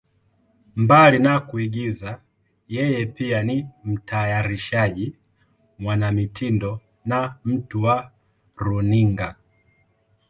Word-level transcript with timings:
Mbali 0.83 1.19
na 1.19 1.39
kuigiza, 1.39 2.09
yeye 2.75 3.05
pia 3.05 3.43
ni 3.43 3.65
mtayarishaji, 3.83 5.15
mwanamitindo 5.79 6.81
na 7.05 7.35
mtu 7.45 7.83
wa 7.83 8.11
runinga. 8.57 9.35